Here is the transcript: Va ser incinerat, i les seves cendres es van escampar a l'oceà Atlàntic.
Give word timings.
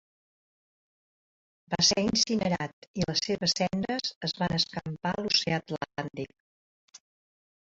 Va 1.73 1.79
ser 1.89 2.03
incinerat, 2.05 2.87
i 3.01 3.05
les 3.09 3.21
seves 3.27 3.53
cendres 3.61 4.09
es 4.29 4.35
van 4.41 4.57
escampar 4.61 5.13
a 5.17 5.25
l'oceà 5.27 5.61
Atlàntic. 5.65 7.03